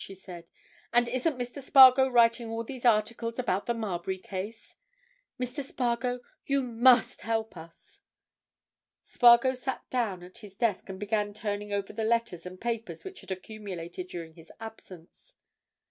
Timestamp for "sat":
9.53-9.87